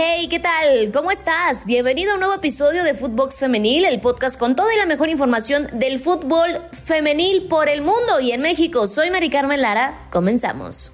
Hey, 0.00 0.28
¿qué 0.28 0.38
tal? 0.38 0.92
¿Cómo 0.92 1.10
estás? 1.10 1.66
Bienvenido 1.66 2.12
a 2.12 2.14
un 2.14 2.20
nuevo 2.20 2.36
episodio 2.36 2.84
de 2.84 2.94
Footbox 2.94 3.40
Femenil, 3.40 3.84
el 3.84 4.00
podcast 4.00 4.38
con 4.38 4.54
toda 4.54 4.72
y 4.72 4.76
la 4.76 4.86
mejor 4.86 5.08
información 5.08 5.66
del 5.72 5.98
fútbol 5.98 6.62
femenil 6.70 7.48
por 7.48 7.68
el 7.68 7.82
mundo 7.82 8.20
y 8.20 8.30
en 8.30 8.40
México. 8.40 8.86
Soy 8.86 9.10
Mari 9.10 9.28
Carmen 9.28 9.60
Lara. 9.60 10.06
Comenzamos. 10.12 10.92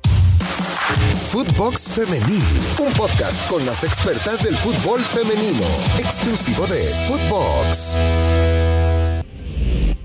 Footbox 1.31 1.91
Femenil, 1.91 2.43
un 2.81 2.95
podcast 2.95 3.47
con 3.51 3.67
las 3.67 3.85
expertas 3.85 4.43
del 4.43 4.57
fútbol 4.57 4.99
femenino, 5.01 5.67
exclusivo 5.99 6.67
de 6.67 6.83
Footbox. 7.07 7.99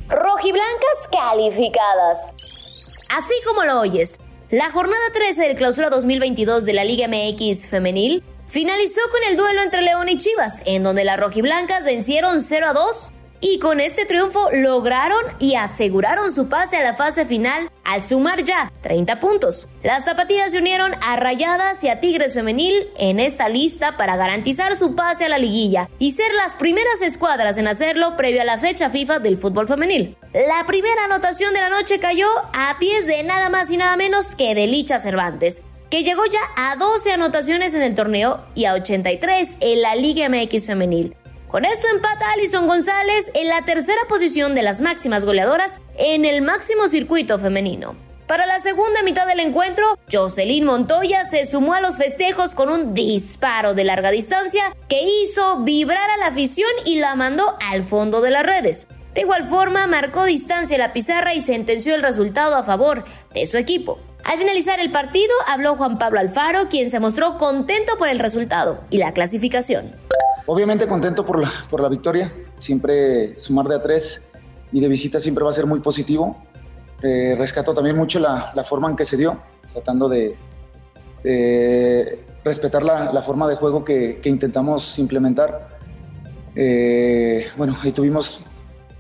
Rojiblancas 0.10 1.08
calificadas. 1.10 2.34
Así 3.10 3.34
como 3.48 3.64
lo 3.64 3.80
oyes, 3.80 4.20
la 4.50 4.70
jornada 4.72 5.04
13 5.14 5.44
del 5.44 5.56
clausura 5.56 5.90
2022 5.90 6.66
de 6.66 6.74
la 6.74 6.84
Liga 6.84 7.08
MX 7.08 7.70
femenil 7.70 8.26
finalizó 8.50 9.02
con 9.12 9.22
el 9.30 9.38
duelo 9.38 9.62
entre 9.62 9.82
León 9.82 10.10
y 10.10 10.18
Chivas, 10.18 10.64
en 10.66 10.84
donde 10.84 11.06
las 11.06 11.20
rojiblancas 11.20 11.86
vencieron 11.86 12.42
0 12.42 12.68
a 12.68 12.74
2 12.74 13.12
y 13.42 13.60
con 13.60 13.80
este 13.80 14.06
triunfo 14.06 14.50
lograron 14.52 15.24
y 15.40 15.56
aseguraron 15.56 16.34
su 16.34 16.50
pase 16.50 16.78
a 16.78 16.84
la 16.84 16.94
fase 16.94 17.26
final 17.26 17.72
al 17.86 18.04
sumar 18.04 18.44
ya 18.44 18.74
30 18.82 19.20
puntos. 19.20 19.70
Las 19.82 20.04
zapatillas 20.04 20.52
se 20.52 20.58
unieron 20.58 20.92
a 21.02 21.16
Rayadas 21.16 21.84
y 21.84 21.90
a 21.90 22.00
Tigres 22.00 22.34
Femenil 22.34 22.74
en 22.98 23.20
esta 23.20 23.48
lista 23.48 23.96
para 23.98 24.18
garantizar 24.18 24.76
su 24.76 24.96
pase 24.96 25.26
a 25.26 25.30
la 25.30 25.38
liguilla 25.38 25.90
y 26.00 26.12
ser 26.12 26.34
las 26.34 26.56
primeras 26.56 27.02
escuadras 27.02 27.58
en 27.58 27.68
hacerlo 27.68 28.18
previo 28.18 28.42
a 28.42 28.46
la 28.46 28.58
fecha 28.58 28.90
FIFA 28.90 29.20
del 29.20 29.38
fútbol 29.38 29.68
femenil. 29.68 30.18
La 30.34 30.66
primera 30.66 31.06
anotación 31.06 31.54
de 31.54 31.62
la 31.62 31.70
noche 31.70 32.00
cayó 32.00 32.28
a 32.54 32.78
pies 32.80 33.06
de 33.06 33.24
nada 33.24 33.50
más 33.50 33.72
y 33.72 33.78
nada 33.78 33.96
menos 33.96 34.36
que 34.36 34.54
de 34.54 34.68
Licha 34.68 35.00
Cervantes, 35.00 35.64
que 35.90 36.04
llegó 36.04 36.24
ya 36.26 36.40
a 36.56 36.76
12 36.76 37.12
anotaciones 37.12 37.74
en 37.74 37.82
el 37.82 37.96
torneo 37.96 38.46
y 38.56 38.66
a 38.66 38.74
83 38.74 39.58
en 39.60 39.82
la 39.82 39.96
Liga 39.96 40.30
MX 40.30 40.68
femenil. 40.68 41.16
Con 41.50 41.66
esto 41.66 41.88
empata 41.94 42.32
Alison 42.32 42.68
González 42.68 43.32
en 43.34 43.48
la 43.48 43.64
tercera 43.64 44.02
posición 44.08 44.54
de 44.54 44.62
las 44.62 44.82
máximas 44.82 45.26
goleadoras 45.26 45.82
en 45.98 46.26
el 46.26 46.44
máximo 46.44 46.88
circuito 46.88 47.40
femenino. 47.40 47.96
Para 48.28 48.46
la 48.46 48.60
segunda 48.60 49.02
mitad 49.02 49.26
del 49.26 49.40
encuentro, 49.40 49.88
Jocelyn 50.12 50.64
Montoya 50.64 51.26
se 51.26 51.46
sumó 51.46 51.74
a 51.74 51.82
los 51.82 51.98
festejos 51.98 52.54
con 52.54 52.70
un 52.70 52.94
disparo 52.94 53.74
de 53.74 53.84
larga 53.84 54.12
distancia 54.12 54.62
que 54.88 55.02
hizo 55.02 55.62
vibrar 55.62 56.08
a 56.12 56.18
la 56.18 56.28
afición 56.28 56.70
y 56.86 56.98
la 56.98 57.16
mandó 57.16 57.58
al 57.72 57.84
fondo 57.84 58.22
de 58.22 58.30
las 58.30 58.46
redes. 58.46 58.88
De 59.16 59.22
igual 59.22 59.50
forma, 59.50 59.88
marcó 59.88 60.26
distancia 60.26 60.78
la 60.78 60.94
pizarra 60.94 61.34
y 61.34 61.42
sentenció 61.42 61.96
el 61.96 62.04
resultado 62.04 62.56
a 62.56 62.64
favor 62.64 63.04
de 63.34 63.48
su 63.48 63.58
equipo. 63.58 64.00
Al 64.30 64.38
finalizar 64.38 64.80
el 64.80 64.92
partido, 64.92 65.34
habló 65.48 65.74
Juan 65.74 65.98
Pablo 65.98 66.20
Alfaro, 66.20 66.70
quien 66.70 66.92
se 66.92 67.00
mostró 67.00 67.40
contento 67.40 67.94
por 67.98 68.10
el 68.10 68.20
resultado 68.20 68.82
y 68.92 69.00
la 69.00 69.12
clasificación. 69.12 69.94
Obviamente 70.46 70.88
contento 70.88 71.26
por 71.26 71.40
la, 71.40 71.52
por 71.68 71.82
la 71.82 71.90
victoria, 71.90 72.32
siempre 72.60 73.40
sumar 73.40 73.68
de 73.68 73.78
a 73.78 73.82
tres 73.82 74.22
y 74.72 74.82
de 74.82 74.88
visita 74.88 75.20
siempre 75.20 75.44
va 75.44 75.50
a 75.50 75.54
ser 75.54 75.66
muy 75.66 75.80
positivo. 75.80 76.38
Eh, 77.02 77.34
rescato 77.40 77.74
también 77.74 77.98
mucho 77.98 78.20
la, 78.20 78.52
la, 78.54 78.64
forma 78.64 78.88
en 78.88 78.96
que 78.96 79.04
se 79.04 79.18
dio, 79.18 79.40
tratando 79.74 80.08
de, 80.08 80.38
respetar 82.44 82.84
la, 82.84 83.12
la, 83.12 83.24
forma 83.24 83.48
de 83.48 83.56
juego 83.56 83.84
que, 83.84 84.20
que 84.22 84.30
intentamos 84.30 85.00
implementar. 85.00 85.70
Eh, 86.56 87.48
bueno, 87.58 87.80
ahí 87.82 87.92
tuvimos 87.92 88.42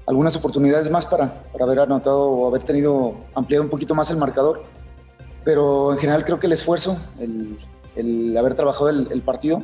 algunas 0.07 0.35
oportunidades 0.35 0.89
más 0.89 1.05
para, 1.05 1.43
para 1.51 1.65
haber 1.65 1.81
anotado 1.81 2.19
o 2.19 2.47
haber 2.47 2.63
tenido 2.63 3.13
ampliado 3.35 3.63
un 3.63 3.69
poquito 3.69 3.93
más 3.93 4.09
el 4.09 4.17
marcador 4.17 4.78
pero 5.43 5.93
en 5.93 5.99
general 5.99 6.25
creo 6.25 6.39
que 6.39 6.47
el 6.47 6.53
esfuerzo, 6.53 6.97
el, 7.19 7.57
el 7.95 8.37
haber 8.37 8.55
trabajado 8.55 8.89
el, 8.89 9.21
partido, 9.21 9.59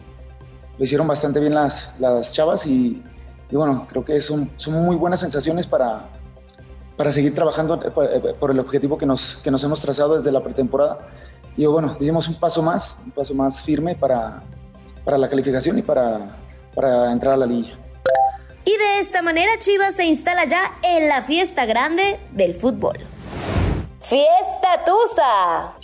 lo 0.78 0.84
hicieron 0.84 1.08
bastante 1.08 1.40
bien 1.40 1.54
las, 1.54 1.90
las 2.00 2.34
chavas 2.34 2.66
y, 2.66 3.02
bueno, 3.52 3.86
creo 3.90 4.04
que 4.04 4.20
son, 4.22 4.52
son 4.58 4.74
muy 4.74 4.96
buenas 4.96 5.20
sensaciones 5.20 5.66
para, 5.68 6.10
para 6.98 7.12
seguir 7.12 7.34
trabajando 7.34 7.80
por, 7.80 8.36
por, 8.36 8.52
el 8.52 8.60
objetivo 8.60 8.98
que 8.98 9.06
nos, 9.06 9.38
que 9.38 9.52
nos 9.52 9.64
hemos 9.64 9.82
trazado 9.82 10.18
desde 10.18 10.32
la 10.32 10.44
pretemporada. 10.44 11.08
Y 11.58 11.66
bueno, 11.66 11.96
dimos 12.00 12.28
un 12.28 12.36
paso 12.36 12.62
más, 12.62 13.00
un 13.06 13.12
paso 13.12 13.34
más 13.34 13.62
firme 13.62 13.96
para, 13.96 14.44
para 15.06 15.18
la 15.18 15.30
calificación 15.30 15.80
y 15.80 15.82
para, 15.82 16.36
para 16.74 17.12
entrar 17.12 17.34
a 17.34 17.38
la 17.38 17.46
liga. 17.46 17.78
Y 18.66 18.72
de 18.72 19.00
esta 19.00 19.22
manera 19.22 19.52
Chivas 19.60 19.96
se 19.96 20.06
instala 20.06 20.46
ya 20.46 20.64
en 20.84 21.08
la 21.08 21.22
fiesta 21.22 21.66
grande 21.66 22.20
del 22.32 22.54
fútbol. 22.54 22.98
Fiesta 24.08 24.84
Tusa. 24.86 25.76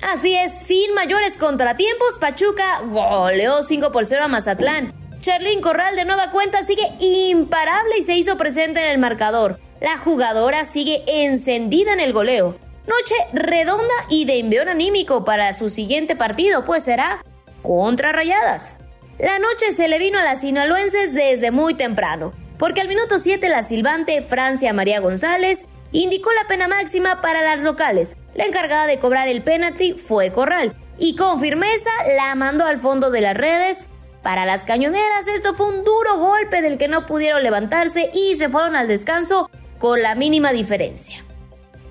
Así 0.00 0.34
es, 0.34 0.50
sin 0.66 0.94
mayores 0.94 1.36
contratiempos, 1.36 2.16
Pachuca 2.18 2.80
goleó 2.86 3.62
5 3.62 3.92
por 3.92 4.06
0 4.06 4.24
a 4.24 4.28
Mazatlán. 4.28 4.94
Charlín 5.20 5.60
Corral 5.60 5.94
de 5.94 6.06
nueva 6.06 6.30
cuenta 6.30 6.62
sigue 6.62 6.94
imparable 7.00 7.98
y 7.98 8.02
se 8.02 8.16
hizo 8.16 8.38
presente 8.38 8.80
en 8.80 8.90
el 8.90 8.98
marcador. 8.98 9.60
La 9.82 9.98
jugadora 9.98 10.64
sigue 10.64 11.04
encendida 11.06 11.92
en 11.92 12.00
el 12.00 12.14
goleo. 12.14 12.56
Noche 12.86 13.14
redonda 13.34 13.94
y 14.08 14.24
de 14.24 14.38
envión 14.38 14.70
anímico 14.70 15.24
para 15.24 15.52
su 15.52 15.68
siguiente 15.68 16.16
partido, 16.16 16.64
pues 16.64 16.84
será 16.84 17.22
contra 17.62 18.12
Rayadas. 18.12 18.78
La 19.18 19.38
noche 19.38 19.72
se 19.72 19.88
le 19.88 19.98
vino 19.98 20.18
a 20.18 20.24
las 20.24 20.40
sinaloenses 20.40 21.12
desde 21.12 21.50
muy 21.50 21.74
temprano, 21.74 22.32
porque 22.58 22.80
al 22.80 22.88
minuto 22.88 23.18
7 23.18 23.50
la 23.50 23.62
silbante 23.62 24.22
Francia 24.22 24.72
María 24.72 25.00
González 25.00 25.66
indicó 26.00 26.30
la 26.32 26.46
pena 26.46 26.68
máxima 26.68 27.20
para 27.20 27.42
las 27.42 27.62
locales. 27.62 28.16
La 28.34 28.44
encargada 28.44 28.86
de 28.86 28.98
cobrar 28.98 29.28
el 29.28 29.42
penalti 29.42 29.94
fue 29.94 30.32
Corral 30.32 30.76
y 30.98 31.16
con 31.16 31.40
firmeza 31.40 31.90
la 32.16 32.34
mandó 32.34 32.66
al 32.66 32.78
fondo 32.78 33.10
de 33.10 33.20
las 33.20 33.36
redes. 33.36 33.88
Para 34.22 34.44
las 34.44 34.64
cañoneras 34.64 35.28
esto 35.28 35.54
fue 35.54 35.66
un 35.66 35.84
duro 35.84 36.18
golpe 36.18 36.62
del 36.62 36.78
que 36.78 36.88
no 36.88 37.06
pudieron 37.06 37.42
levantarse 37.42 38.10
y 38.12 38.36
se 38.36 38.48
fueron 38.48 38.74
al 38.74 38.88
descanso 38.88 39.50
con 39.78 40.02
la 40.02 40.14
mínima 40.14 40.52
diferencia. 40.52 41.24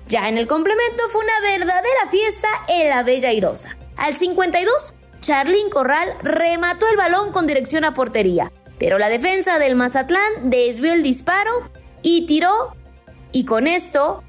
Ya 0.06 0.28
en 0.28 0.36
el 0.36 0.46
complemento 0.46 1.02
fue 1.10 1.22
una 1.22 1.50
verdadera 1.50 2.10
fiesta 2.10 2.48
en 2.68 2.90
la 2.90 3.02
Bella 3.02 3.32
Irosa. 3.32 3.78
Al 3.96 4.14
52, 4.14 4.94
Charlín 5.20 5.70
Corral 5.70 6.14
remató 6.22 6.86
el 6.90 6.96
balón 6.96 7.32
con 7.32 7.46
dirección 7.46 7.84
a 7.84 7.94
portería, 7.94 8.52
pero 8.78 8.98
la 8.98 9.08
defensa 9.08 9.58
del 9.58 9.76
Mazatlán 9.76 10.50
desvió 10.50 10.92
el 10.92 11.02
disparo 11.02 11.70
y 12.02 12.26
tiró 12.26 12.74
y 13.34 13.44
con 13.44 13.66
esto 13.66 14.22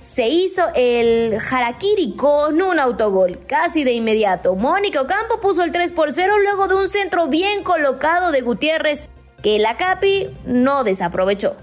se 0.00 0.28
hizo 0.28 0.62
el 0.76 1.36
harakiri 1.36 2.14
con 2.16 2.62
un 2.62 2.78
autogol, 2.78 3.40
casi 3.46 3.82
de 3.82 3.92
inmediato. 3.92 4.54
Mónica 4.54 5.00
Ocampo 5.00 5.40
puso 5.40 5.64
el 5.64 5.72
3 5.72 5.92
por 5.92 6.12
0 6.12 6.38
luego 6.38 6.68
de 6.68 6.76
un 6.76 6.88
centro 6.88 7.26
bien 7.26 7.64
colocado 7.64 8.30
de 8.30 8.40
Gutiérrez 8.40 9.08
que 9.42 9.58
la 9.58 9.76
Capi 9.76 10.30
no 10.46 10.84
desaprovechó. 10.84 11.56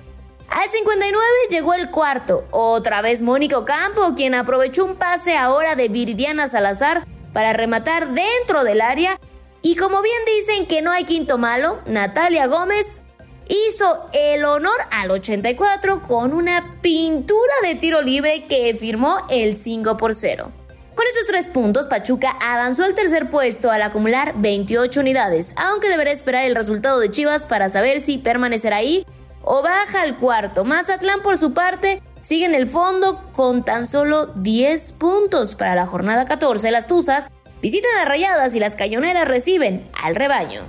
Al 0.49 0.69
59 0.69 1.23
llegó 1.49 1.73
el 1.73 1.89
cuarto, 1.89 2.45
otra 2.51 3.01
vez 3.01 3.21
Mónica 3.21 3.57
Ocampo, 3.57 4.13
quien 4.17 4.35
aprovechó 4.35 4.83
un 4.83 4.97
pase 4.97 5.37
ahora 5.37 5.75
de 5.75 5.87
Viridiana 5.87 6.49
Salazar 6.49 7.07
para 7.31 7.53
rematar 7.53 8.09
dentro 8.09 8.65
del 8.65 8.81
área. 8.81 9.17
Y 9.61 9.77
como 9.77 10.01
bien 10.01 10.21
dicen 10.37 10.67
que 10.67 10.81
no 10.81 10.91
hay 10.91 11.05
quinto 11.05 11.37
malo, 11.37 11.79
Natalia 11.85 12.47
Gómez 12.47 13.01
hizo 13.49 14.03
el 14.13 14.45
honor 14.45 14.79
al 14.91 15.11
84 15.11 16.03
con 16.03 16.33
una 16.33 16.77
pintura 16.81 17.53
de 17.63 17.75
tiro 17.75 18.01
libre 18.01 18.45
que 18.47 18.73
firmó 18.75 19.17
el 19.29 19.57
5 19.57 19.97
por 19.97 20.13
0. 20.13 20.51
Con 20.95 21.07
estos 21.07 21.27
tres 21.27 21.47
puntos, 21.47 21.87
Pachuca 21.87 22.37
avanzó 22.41 22.83
al 22.83 22.93
tercer 22.93 23.29
puesto 23.29 23.71
al 23.71 23.81
acumular 23.81 24.33
28 24.37 24.99
unidades, 24.99 25.55
aunque 25.57 25.89
deberá 25.89 26.11
esperar 26.11 26.45
el 26.45 26.55
resultado 26.55 26.99
de 26.99 27.09
Chivas 27.09 27.45
para 27.45 27.69
saber 27.69 28.01
si 28.01 28.17
permanecerá 28.17 28.77
ahí 28.77 29.05
o 29.41 29.63
baja 29.63 30.01
al 30.01 30.17
cuarto. 30.17 30.65
Mazatlán, 30.65 31.21
por 31.21 31.37
su 31.37 31.53
parte, 31.53 32.03
sigue 32.19 32.45
en 32.45 32.53
el 32.53 32.67
fondo 32.67 33.31
con 33.31 33.63
tan 33.63 33.85
solo 33.85 34.27
10 34.35 34.93
puntos 34.93 35.55
para 35.55 35.73
la 35.73 35.87
jornada 35.87 36.25
14. 36.25 36.69
Las 36.69 36.85
Tuzas 36.85 37.31
visitan 37.61 37.97
a 38.01 38.05
Rayadas 38.05 38.53
y 38.55 38.59
las 38.59 38.75
Cañoneras 38.75 39.27
reciben 39.27 39.85
al 40.03 40.15
rebaño. 40.15 40.63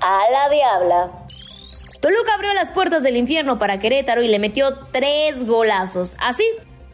A 0.00 0.20
la 0.30 0.48
Diabla. 0.50 1.27
Toluca 2.00 2.34
abrió 2.34 2.54
las 2.54 2.72
puertas 2.72 3.02
del 3.02 3.16
infierno 3.16 3.58
para 3.58 3.78
Querétaro 3.78 4.22
y 4.22 4.28
le 4.28 4.38
metió 4.38 4.66
tres 4.92 5.44
golazos. 5.44 6.16
Así, 6.20 6.44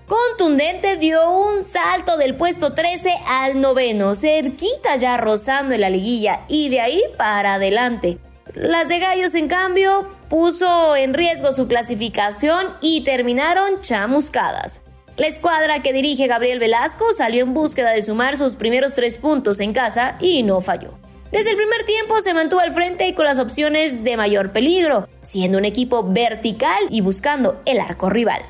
contundente 0.07 0.97
dio 0.97 1.31
un 1.31 1.63
salto 1.63 2.17
del 2.17 2.37
puesto 2.37 2.73
13 2.73 3.11
al 3.27 3.61
noveno, 3.61 4.15
cerquita 4.15 4.97
ya 4.97 5.17
rozando 5.19 5.75
en 5.75 5.83
la 5.83 5.91
liguilla 5.91 6.45
y 6.49 6.71
de 6.71 6.81
ahí 6.81 7.03
para 7.19 7.55
adelante. 7.55 8.19
Las 8.55 8.89
de 8.89 8.99
Gallos, 8.99 9.35
en 9.35 9.49
cambio, 9.49 10.09
puso 10.31 10.97
en 10.97 11.13
riesgo 11.13 11.53
su 11.53 11.67
clasificación 11.67 12.75
y 12.81 13.03
terminaron 13.03 13.81
chamuscadas. 13.81 14.85
La 15.17 15.27
escuadra 15.27 15.83
que 15.83 15.93
dirige 15.93 16.27
Gabriel 16.27 16.59
Velasco 16.59 17.13
salió 17.13 17.43
en 17.43 17.53
búsqueda 17.53 17.91
de 17.91 18.03
sumar 18.03 18.37
sus 18.37 18.57
primeros 18.57 18.95
tres 18.95 19.19
puntos 19.19 19.61
en 19.61 19.73
casa 19.73 20.17
y 20.21 20.43
no 20.43 20.61
falló. 20.61 20.99
Desde 21.35 21.51
el 21.51 21.57
primer 21.57 21.85
tiempo 21.85 22.21
se 22.21 22.33
mantuvo 22.33 22.61
al 22.61 22.73
frente 22.73 23.09
y 23.09 23.13
con 23.13 23.25
las 23.25 23.41
opciones 23.41 24.05
de 24.05 24.17
mayor 24.17 24.53
peligro, 24.53 25.09
siendo 25.21 25.59
un 25.59 25.65
equipo 25.65 26.05
vertical 26.05 26.79
y 26.91 27.01
buscando 27.01 27.61
el 27.67 27.81
arco 27.81 28.09
rival. 28.09 28.41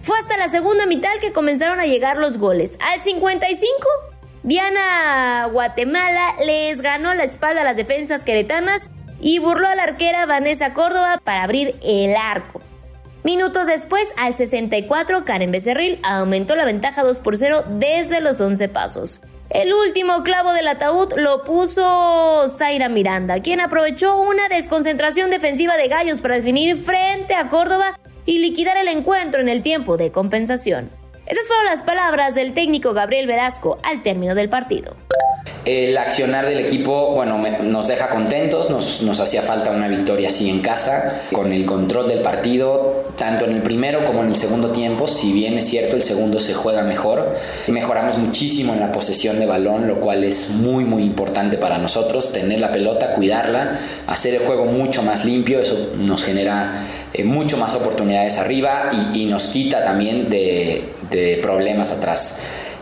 Fue 0.00 0.18
hasta 0.18 0.38
la 0.38 0.48
segunda 0.48 0.86
mitad 0.86 1.10
que 1.20 1.32
comenzaron 1.32 1.80
a 1.80 1.84
llegar 1.84 2.16
los 2.16 2.38
goles. 2.38 2.78
Al 2.94 3.02
55, 3.02 3.70
Diana 4.42 5.50
Guatemala 5.52 6.36
les 6.42 6.80
ganó 6.80 7.12
la 7.12 7.24
espalda 7.24 7.60
a 7.60 7.64
las 7.64 7.76
defensas 7.76 8.24
queretanas 8.24 8.88
y 9.20 9.38
burló 9.38 9.68
a 9.68 9.74
la 9.74 9.82
arquera 9.82 10.24
Vanessa 10.24 10.72
Córdoba 10.72 11.20
para 11.22 11.42
abrir 11.42 11.74
el 11.82 12.16
arco. 12.16 12.62
Minutos 13.22 13.66
después, 13.66 14.08
al 14.16 14.34
64, 14.34 15.26
Karen 15.26 15.52
Becerril 15.52 16.00
aumentó 16.02 16.56
la 16.56 16.64
ventaja 16.64 17.02
2 17.02 17.18
por 17.18 17.36
0 17.36 17.64
desde 17.68 18.22
los 18.22 18.40
11 18.40 18.70
pasos. 18.70 19.20
El 19.50 19.74
último 19.74 20.22
clavo 20.22 20.52
del 20.52 20.68
ataúd 20.68 21.12
lo 21.16 21.42
puso 21.42 22.48
Zaira 22.48 22.88
Miranda, 22.88 23.42
quien 23.42 23.60
aprovechó 23.60 24.16
una 24.16 24.48
desconcentración 24.48 25.28
defensiva 25.28 25.76
de 25.76 25.88
Gallos 25.88 26.20
para 26.20 26.36
definir 26.36 26.76
frente 26.76 27.34
a 27.34 27.48
Córdoba 27.48 27.98
y 28.26 28.38
liquidar 28.38 28.76
el 28.76 28.86
encuentro 28.86 29.40
en 29.40 29.48
el 29.48 29.62
tiempo 29.62 29.96
de 29.96 30.12
compensación. 30.12 30.92
Esas 31.26 31.48
fueron 31.48 31.64
las 31.64 31.82
palabras 31.82 32.36
del 32.36 32.54
técnico 32.54 32.92
Gabriel 32.92 33.26
Velasco 33.26 33.80
al 33.82 34.04
término 34.04 34.36
del 34.36 34.48
partido. 34.48 34.96
El 35.70 35.96
accionar 35.98 36.46
del 36.46 36.58
equipo, 36.58 37.12
bueno, 37.14 37.40
nos 37.62 37.86
deja 37.86 38.08
contentos, 38.08 38.70
nos, 38.70 39.20
hacía 39.20 39.40
falta 39.40 39.70
una 39.70 39.86
victoria 39.86 40.26
así 40.26 40.50
en 40.50 40.62
casa, 40.62 41.20
con 41.32 41.52
el 41.52 41.64
control 41.64 42.08
del 42.08 42.22
partido, 42.22 43.04
tanto 43.16 43.44
en 43.44 43.52
el 43.52 43.62
primero 43.62 44.04
como 44.04 44.24
en 44.24 44.30
el 44.30 44.34
segundo 44.34 44.70
tiempo, 44.70 45.06
si 45.06 45.32
bien 45.32 45.56
es 45.56 45.68
cierto 45.68 45.94
el 45.94 46.02
segundo 46.02 46.40
se 46.40 46.54
juega 46.54 46.82
mejor, 46.82 47.36
mejoramos 47.68 48.18
muchísimo 48.18 48.72
en 48.72 48.80
la 48.80 48.90
posesión 48.90 49.38
de 49.38 49.46
balón, 49.46 49.86
lo 49.86 50.00
cual 50.00 50.24
es 50.24 50.50
muy 50.50 50.82
muy 50.82 51.04
importante 51.04 51.56
para 51.56 51.78
nosotros, 51.78 52.32
tener 52.32 52.58
la 52.58 52.72
pelota, 52.72 53.12
cuidarla, 53.12 53.78
hacer 54.08 54.34
el 54.34 54.40
juego 54.40 54.64
mucho 54.64 55.04
más 55.04 55.24
limpio, 55.24 55.60
eso 55.60 55.92
nos 55.98 56.24
genera 56.24 56.82
eh, 57.12 57.22
mucho 57.22 57.58
más 57.58 57.76
oportunidades 57.76 58.38
arriba 58.38 58.90
y, 59.14 59.26
nos 59.26 59.46
quita 59.46 59.84
también 59.84 60.28
de 60.28 61.38
problemas 61.40 61.92
atrás. 61.92 62.40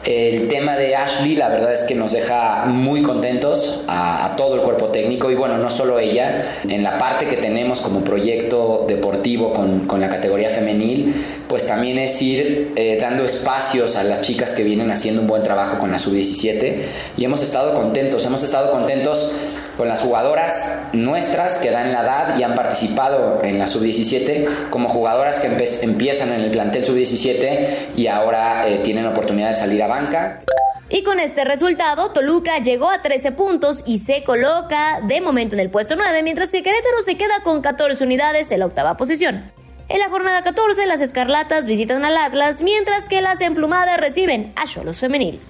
El 0.09 0.49
tema 0.49 0.75
de 0.75 0.97
Ashley, 0.97 1.37
la 1.37 1.51
verdad 1.51 1.75
es 1.75 1.85
que 1.85 1.95
nos 1.95 2.13
deja 2.13 2.65
muy 2.65 3.03
contentos 3.03 3.83
a, 3.89 4.33
todo 4.39 4.55
el 4.55 4.63
cuerpo 4.63 4.87
técnico 4.87 5.31
y 5.31 5.35
bueno, 5.35 5.59
no 5.59 5.69
solo 5.69 5.99
ella, 5.99 6.47
en 6.67 6.83
la 6.83 6.97
parte 6.97 7.29
que 7.29 7.37
tenemos 7.37 7.83
como 7.83 8.01
proyecto 8.01 8.87
deportivo 8.89 9.53
con, 9.53 9.81
con 9.81 10.01
la 10.01 10.09
categoría 10.09 10.49
femenil, 10.49 11.15
pues 11.47 11.67
también 11.67 11.99
es 11.99 12.23
ir 12.23 12.73
eh, 12.77 12.97
dando 12.99 13.23
espacios 13.23 13.97
a 13.97 14.03
las 14.03 14.23
chicas 14.23 14.55
que 14.55 14.63
vienen 14.63 14.91
haciendo 14.91 15.21
un 15.21 15.27
buen 15.27 15.43
trabajo 15.43 15.79
con 15.79 15.91
la 15.91 15.99
sub-17 15.99 16.77
y 17.19 17.25
hemos 17.27 17.43
estado 17.43 17.75
contentos, 17.75 18.25
hemos 18.25 18.43
estado 18.43 18.71
contentos 18.71 19.31
con 19.79 19.89
las 19.89 20.01
jugadoras 20.01 20.81
nuestras 20.93 21.59
que 21.59 21.71
dan 21.71 21.93
la 21.93 22.03
edad 22.03 22.39
y 22.39 22.43
han 22.43 22.57
participado 22.57 23.43
en 23.45 23.61
la 23.61 23.69
sub-17, 23.69 24.69
como 24.71 24.89
jugadoras 24.89 25.39
que 25.39 25.47
empiezan 25.83 26.33
en 26.33 26.41
el 26.41 26.51
plantel 26.51 26.85
sub-17 26.85 27.95
y 27.97 28.09
ahora 28.09 28.69
eh, 28.69 28.79
tienen 28.79 29.07
oportunidad 29.07 29.49
de 29.49 29.55
salir 29.55 29.81
a 29.85 29.87
banca. 29.87 30.43
Y 30.91 31.05
con 31.05 31.21
este 31.21 31.45
resultado, 31.45 32.11
Toluca 32.11 32.59
llegó 32.59 32.91
a 32.91 33.03
13 33.03 33.33
puntos 33.33 33.85
y 33.87 33.99
se 33.99 34.25
coloca 34.25 35.01
de 35.07 35.21
momento 35.21 35.55
en 35.55 35.61
el 35.61 35.71
puesto 35.71 35.95
9, 35.95 36.25
mientras 36.25 36.51
que 36.51 36.65
Querétaro 36.65 36.99
se 37.05 37.17
queda 37.17 37.35
con 37.45 37.61
14 37.61 38.03
unidades 38.03 38.51
en 38.51 38.61
la 38.61 38.67
octava 38.67 38.97
posición. 38.97 39.53
En 39.89 40.01
la 40.01 40.09
jornada 40.09 40.43
14, 40.43 40.87
las 40.87 41.01
Escarlatas 41.01 41.67
visitan 41.67 42.05
al 42.05 42.17
Atlas, 42.17 42.63
mientras 42.63 43.09
que 43.09 43.23
las 43.23 43.41
Emplumadas 43.41 43.99
reciben 43.99 44.53
a 44.57 44.67
Cholos 44.67 44.99
Femenil. 44.99 45.41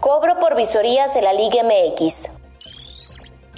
Cobro 0.00 0.40
por 0.40 0.56
visorías 0.56 1.14
en 1.14 1.24
la 1.24 1.32
Liga 1.32 1.62
MX. 1.62 2.37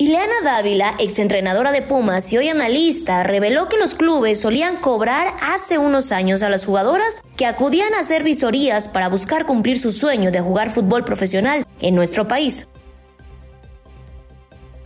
Ileana 0.00 0.32
Dávila, 0.42 0.94
exentrenadora 0.98 1.72
de 1.72 1.82
Pumas 1.82 2.32
y 2.32 2.38
hoy 2.38 2.48
analista, 2.48 3.22
reveló 3.22 3.68
que 3.68 3.76
los 3.76 3.94
clubes 3.94 4.40
solían 4.40 4.78
cobrar 4.78 5.36
hace 5.42 5.76
unos 5.76 6.10
años 6.10 6.42
a 6.42 6.48
las 6.48 6.64
jugadoras 6.64 7.20
que 7.36 7.44
acudían 7.44 7.92
a 7.92 7.98
hacer 7.98 8.22
visorías 8.22 8.88
para 8.88 9.10
buscar 9.10 9.44
cumplir 9.44 9.78
su 9.78 9.90
sueño 9.90 10.30
de 10.30 10.40
jugar 10.40 10.70
fútbol 10.70 11.04
profesional 11.04 11.66
en 11.82 11.94
nuestro 11.94 12.26
país. 12.26 12.66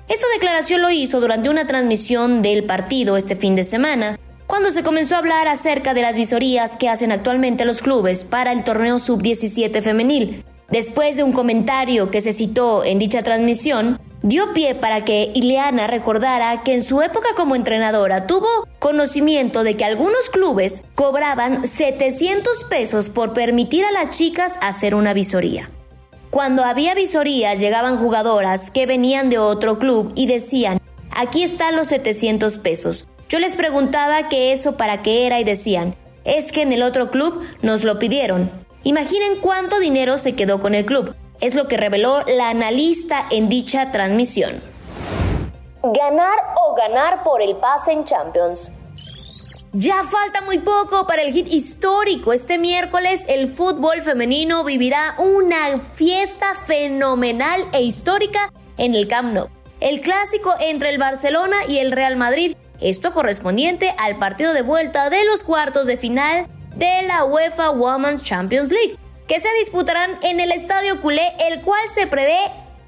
Esta 0.09 0.27
declaración 0.35 0.83
lo 0.83 0.91
hizo 0.91 1.21
durante 1.21 1.49
una 1.49 1.65
transmisión 1.65 2.43
del 2.43 2.65
partido 2.65 3.17
este 3.17 3.37
fin 3.37 3.55
de 3.55 3.63
semana, 3.63 4.19
cuando 4.49 4.73
se 4.73 4.83
comenzó 4.83 5.15
a 5.15 5.19
hablar 5.19 5.47
acerca 5.47 5.95
de 5.95 6.03
las 6.03 6.17
visorías 6.17 6.77
que 6.77 6.89
hacen 6.89 7.13
actualmente 7.13 7.65
los 7.65 7.83
clubes 7.83 8.25
para 8.25 8.51
el 8.51 8.65
torneo 8.65 8.99
sub-17 8.99 9.81
femenil. 9.81 10.45
Después 10.71 11.17
de 11.17 11.23
un 11.23 11.31
comentario 11.31 12.11
que 12.11 12.21
se 12.21 12.33
citó 12.33 12.83
en 12.83 12.99
dicha 12.99 13.23
transmisión, 13.23 14.01
dio 14.25 14.55
pie 14.55 14.75
para 14.75 15.05
que 15.05 15.31
Ileana 15.35 15.87
recordara 15.87 16.63
que 16.63 16.73
en 16.73 16.83
su 16.83 17.03
época 17.03 17.29
como 17.37 17.57
entrenadora 17.57 18.27
tuvo 18.27 18.49
conocimiento 18.79 19.63
de 19.63 19.77
que 19.77 19.85
algunos 19.85 20.31
clubes 20.31 20.83
cobraban 20.95 21.69
700 21.69 22.65
pesos 22.65 23.11
por 23.11 23.35
permitir 23.35 23.85
a 23.85 23.93
las 23.93 24.17
chicas 24.17 24.59
hacer 24.63 24.95
una 24.95 25.13
visoría. 25.13 25.71
Cuando 26.31 26.65
había 26.65 26.95
visoría 26.95 27.55
llegaban 27.55 27.99
jugadoras 27.99 28.71
que 28.71 28.87
venían 28.87 29.29
de 29.29 29.37
otro 29.37 29.79
club 29.79 30.11
y 30.15 30.27
decían, 30.27 30.81
aquí 31.11 31.43
están 31.43 31.77
los 31.77 31.89
700 31.89 32.57
pesos. 32.59 33.07
Yo 33.29 33.39
les 33.39 33.57
preguntaba 33.57 34.31
que 34.31 34.53
eso 34.53 34.79
para 34.79 35.03
qué 35.03 35.27
era 35.27 35.39
y 35.39 35.45
decían, 35.45 35.95
es 36.25 36.51
que 36.51 36.63
en 36.63 36.73
el 36.73 36.83
otro 36.83 37.11
club 37.11 37.43
nos 37.61 37.85
lo 37.85 37.99
pidieron. 37.99 38.51
Imaginen 38.85 39.37
cuánto 39.43 39.79
dinero 39.81 40.17
se 40.17 40.35
quedó 40.35 40.61
con 40.61 40.75
el 40.75 40.87
club 40.87 41.15
es 41.45 41.55
lo 41.55 41.69
que 41.69 41.77
reveló 41.77 42.23
la 42.27 42.49
analista 42.49 43.27
en 43.31 43.51
dicha 43.51 43.91
transmisión. 43.93 44.63
Ganar 45.83 46.39
o 46.65 46.75
ganar 46.75 47.23
por 47.23 47.43
el 47.43 47.57
pase 47.57 47.93
en 47.93 48.05
Champions. 48.05 48.73
Ya 49.75 50.05
falta 50.05 50.41
muy 50.41 50.61
poco 50.61 51.07
para 51.07 51.21
el 51.21 51.35
hit 51.35 51.47
histórico. 51.53 52.33
Este 52.33 52.57
miércoles 52.57 53.25
el 53.29 53.49
fútbol 53.49 54.01
femenino 54.01 54.65
vivirá 54.65 55.17
una 55.19 55.79
fiesta 55.79 56.55
fenomenal 56.67 57.69
e 57.73 57.83
histórica 57.83 58.51
en 58.79 58.95
el 58.95 59.07
Camp 59.07 59.35
Nou. 59.35 59.51
El 59.81 60.01
clásico 60.01 60.55
entre 60.61 60.89
el 60.89 60.99
Barcelona 60.99 61.57
y 61.69 61.77
el 61.77 61.93
Real 61.93 62.17
Madrid, 62.17 62.57
esto 62.81 63.13
correspondiente 63.13 63.95
al 63.99 64.17
partido 64.17 64.55
de 64.55 64.63
vuelta 64.63 65.11
de 65.11 65.27
los 65.27 65.43
cuartos 65.43 65.87
de 65.87 65.99
final 65.99 66.47
de 66.75 67.03
la 67.07 67.25
UEFA 67.25 67.69
Women's 67.69 68.23
Champions 68.23 68.71
League 68.71 68.97
que 69.27 69.41
se 69.41 69.49
disputarán 69.61 70.19
en 70.23 70.41
el 70.41 70.53
Estadio 70.53 71.01
Culé, 71.01 71.35
el 71.51 71.63
cual 71.63 71.83
se 71.93 72.07
prevé 72.07 72.39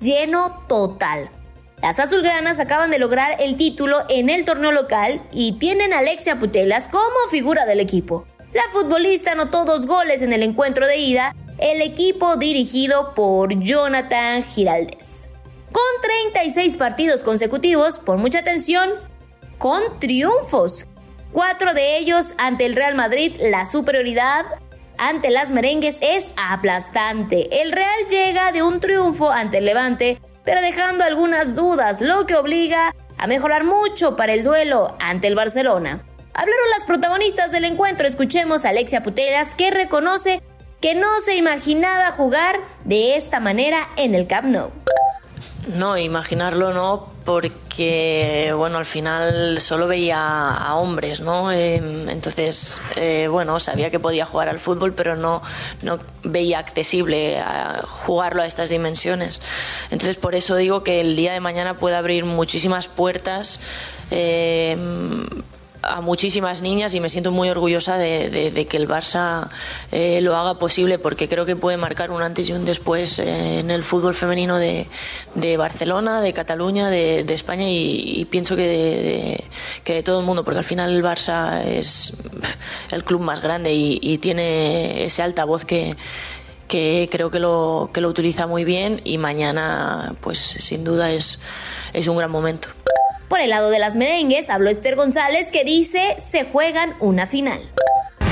lleno 0.00 0.64
total. 0.68 1.30
Las 1.82 1.98
azulgranas 1.98 2.58
acaban 2.58 2.90
de 2.90 2.98
lograr 2.98 3.36
el 3.38 3.56
título 3.56 4.04
en 4.08 4.30
el 4.30 4.44
torneo 4.44 4.72
local 4.72 5.22
y 5.32 5.58
tienen 5.58 5.92
a 5.92 5.98
Alexia 5.98 6.38
Putelas 6.38 6.88
como 6.88 7.14
figura 7.30 7.66
del 7.66 7.80
equipo. 7.80 8.26
La 8.52 8.62
futbolista 8.72 9.32
anotó 9.32 9.64
dos 9.64 9.86
goles 9.86 10.22
en 10.22 10.32
el 10.32 10.42
encuentro 10.42 10.86
de 10.86 10.96
ida, 10.96 11.34
el 11.58 11.82
equipo 11.82 12.36
dirigido 12.36 13.14
por 13.14 13.58
Jonathan 13.60 14.42
Giraldes. 14.42 15.28
Con 15.72 15.82
36 16.02 16.76
partidos 16.76 17.22
consecutivos, 17.22 17.98
por 17.98 18.16
mucha 18.16 18.38
atención, 18.38 18.90
con 19.58 19.98
triunfos. 19.98 20.86
Cuatro 21.32 21.74
de 21.74 21.98
ellos 21.98 22.34
ante 22.38 22.64
el 22.64 22.74
Real 22.74 22.94
Madrid, 22.94 23.36
la 23.42 23.66
superioridad 23.66 24.46
ante 24.98 25.30
las 25.30 25.50
merengues 25.50 25.98
es 26.00 26.32
aplastante. 26.36 27.62
El 27.62 27.72
Real 27.72 28.06
llega 28.10 28.52
de 28.52 28.62
un 28.62 28.80
triunfo 28.80 29.30
ante 29.30 29.58
el 29.58 29.64
Levante, 29.64 30.20
pero 30.44 30.60
dejando 30.60 31.04
algunas 31.04 31.54
dudas, 31.54 32.00
lo 32.00 32.26
que 32.26 32.36
obliga 32.36 32.94
a 33.18 33.26
mejorar 33.26 33.64
mucho 33.64 34.16
para 34.16 34.34
el 34.34 34.44
duelo 34.44 34.96
ante 35.00 35.26
el 35.26 35.34
Barcelona. 35.34 36.04
Hablaron 36.34 36.70
las 36.70 36.84
protagonistas 36.84 37.52
del 37.52 37.64
encuentro, 37.64 38.06
escuchemos 38.06 38.64
a 38.64 38.68
Alexia 38.68 39.02
Putelas 39.02 39.54
que 39.54 39.70
reconoce 39.70 40.42
que 40.80 40.94
no 40.94 41.20
se 41.24 41.36
imaginaba 41.36 42.10
jugar 42.10 42.60
de 42.84 43.16
esta 43.16 43.40
manera 43.40 43.88
en 43.96 44.14
el 44.14 44.26
Camp 44.26 44.48
Nou. 44.48 44.70
No, 45.66 45.98
imaginarlo 45.98 46.72
no, 46.72 47.08
porque 47.24 48.52
bueno, 48.56 48.78
al 48.78 48.86
final 48.86 49.60
solo 49.60 49.88
veía 49.88 50.48
a 50.48 50.76
hombres, 50.76 51.20
¿no? 51.20 51.50
Em, 51.50 52.08
entonces, 52.08 52.80
eh, 52.94 53.26
bueno, 53.28 53.58
sabía 53.58 53.90
que 53.90 53.98
podía 53.98 54.26
jugar 54.26 54.48
al 54.48 54.60
fútbol, 54.60 54.94
pero 54.94 55.16
no, 55.16 55.42
no 55.82 55.98
veía 56.22 56.60
accesible 56.60 57.40
a 57.40 57.82
jugarlo 57.82 58.42
a 58.42 58.46
estas 58.46 58.68
dimensiones. 58.68 59.40
Entonces, 59.90 60.16
por 60.16 60.36
eso 60.36 60.54
digo 60.54 60.84
que 60.84 61.00
el 61.00 61.16
día 61.16 61.32
de 61.32 61.40
mañana 61.40 61.78
puede 61.78 61.96
abrir 61.96 62.24
muchísimas 62.24 62.86
puertas. 62.86 63.58
Eh, 64.12 64.76
a 65.82 66.00
muchísimas 66.00 66.62
niñas 66.62 66.94
y 66.94 67.00
me 67.00 67.08
siento 67.08 67.32
muy 67.32 67.48
orgullosa 67.48 67.96
de, 67.96 68.66
que 68.68 68.76
el 68.76 68.88
Barça 68.88 69.48
eh, 69.92 70.20
lo 70.20 70.36
haga 70.36 70.58
posible 70.58 70.98
porque 70.98 71.28
creo 71.28 71.46
que 71.46 71.56
puede 71.56 71.76
marcar 71.76 72.10
un 72.10 72.22
antes 72.22 72.48
y 72.48 72.52
un 72.52 72.64
después 72.64 73.18
eh, 73.18 73.60
en 73.60 73.70
el 73.70 73.82
fútbol 73.82 74.14
femenino 74.14 74.58
de, 74.58 74.86
Barcelona, 75.56 76.20
de 76.20 76.32
Cataluña, 76.32 76.88
de, 76.90 77.34
España 77.34 77.66
y, 77.68 78.26
pienso 78.30 78.56
que 78.56 78.66
de, 78.66 79.44
que 79.84 79.94
de 79.94 80.02
todo 80.02 80.20
el 80.20 80.26
mundo 80.26 80.44
porque 80.44 80.58
al 80.58 80.64
final 80.64 80.94
el 80.94 81.02
Barça 81.02 81.64
es 81.64 82.12
el 82.90 83.04
club 83.04 83.20
más 83.20 83.40
grande 83.40 83.72
y, 83.74 84.16
tiene 84.18 85.04
ese 85.04 85.22
altavoz 85.22 85.64
que 85.64 85.96
que 86.68 87.08
creo 87.12 87.30
que 87.30 87.38
lo, 87.38 87.90
que 87.92 88.00
lo 88.00 88.08
utiliza 88.08 88.46
muy 88.46 88.64
bien 88.64 89.00
y 89.04 89.18
mañana 89.18 90.16
pues 90.20 90.38
sin 90.38 90.82
duda 90.84 91.12
es, 91.12 91.38
es 91.92 92.08
un 92.08 92.16
gran 92.16 92.30
momento. 92.30 92.68
Por 93.28 93.40
el 93.40 93.50
lado 93.50 93.70
de 93.70 93.80
las 93.80 93.96
merengues, 93.96 94.50
habló 94.50 94.70
Esther 94.70 94.94
González 94.94 95.50
que 95.50 95.64
dice 95.64 96.14
se 96.18 96.44
juegan 96.44 96.94
una 97.00 97.26
final. 97.26 97.60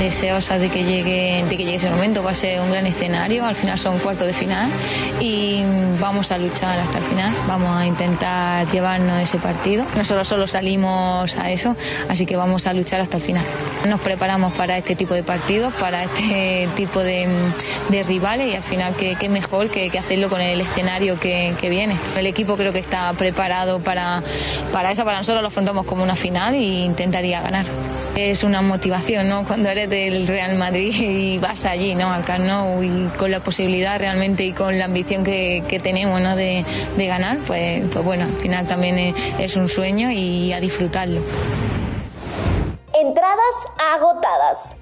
Deseosas 0.05 0.59
de 0.59 0.69
que 0.69 0.83
llegue, 0.83 1.43
de 1.49 1.57
que 1.57 1.63
llegue 1.63 1.75
ese 1.75 1.89
momento. 1.89 2.23
Va 2.23 2.31
a 2.31 2.35
ser 2.35 2.61
un 2.61 2.71
gran 2.71 2.85
escenario, 2.85 3.45
al 3.45 3.55
final 3.55 3.77
son 3.77 3.99
cuartos 3.99 4.27
de 4.27 4.33
final 4.33 4.71
y 5.19 5.63
vamos 5.99 6.31
a 6.31 6.37
luchar 6.37 6.79
hasta 6.79 6.99
el 6.99 7.03
final. 7.05 7.33
Vamos 7.47 7.75
a 7.75 7.85
intentar 7.85 8.67
llevarnos 8.71 9.21
ese 9.21 9.39
partido. 9.39 9.85
Nosotros 9.95 10.27
solo 10.27 10.47
salimos 10.47 11.35
a 11.35 11.51
eso, 11.51 11.75
así 12.09 12.25
que 12.25 12.35
vamos 12.35 12.67
a 12.67 12.73
luchar 12.73 13.01
hasta 13.01 13.17
el 13.17 13.23
final. 13.23 13.45
Nos 13.87 14.01
preparamos 14.01 14.53
para 14.53 14.77
este 14.77 14.95
tipo 14.95 15.13
de 15.13 15.23
partidos, 15.23 15.73
para 15.75 16.03
este 16.03 16.69
tipo 16.75 17.01
de, 17.01 17.53
rivales 18.05 18.53
y 18.53 18.55
al 18.55 18.63
final 18.63 18.95
qué, 18.95 19.29
mejor 19.29 19.69
que, 19.71 19.89
hacerlo 19.97 20.29
con 20.29 20.41
el 20.41 20.61
escenario 20.61 21.19
que, 21.19 21.55
que, 21.59 21.69
viene. 21.69 21.97
El 22.15 22.27
equipo 22.27 22.55
creo 22.55 22.71
que 22.71 22.79
está 22.79 23.11
preparado 23.13 23.81
para, 23.81 24.21
para 24.71 24.91
eso, 24.91 25.03
para 25.03 25.17
nosotros 25.17 25.41
lo 25.41 25.47
afrontamos 25.47 25.85
como 25.85 26.03
una 26.03 26.15
final 26.15 26.53
e 26.53 26.85
intentaría 26.85 27.41
ganar. 27.41 27.65
Es 28.15 28.43
una 28.43 28.61
motivación, 28.61 29.27
¿no? 29.27 29.45
Cuando 29.45 29.69
eres 29.69 29.89
del 29.89 30.25
Real 30.25 30.57
Madrid 30.57 30.93
y 30.97 31.37
vas 31.37 31.65
allí, 31.65 31.95
¿no? 31.95 32.11
Al 32.11 32.23
Camp 32.23 32.45
y 32.81 33.17
con 33.17 33.29
la 33.29 33.43
posibilidad 33.43 33.99
realmente 33.99 34.45
y 34.45 34.53
con 34.53 34.79
la 34.79 34.85
ambición 34.85 35.25
que, 35.25 35.79
tenemos, 35.83 36.21
¿no? 36.21 36.37
De, 36.37 36.63
ganar, 36.97 37.39
pues, 37.45 37.83
pues 37.91 38.05
bueno, 38.05 38.23
al 38.23 38.37
final 38.37 38.67
también 38.67 38.97
es, 38.97 39.15
es 39.39 39.55
un 39.57 39.67
sueño 39.67 40.09
y 40.11 40.53
a 40.53 40.61
disfrutarlo. 40.61 41.21
Entradas 42.93 43.67
agotadas. 43.95 44.77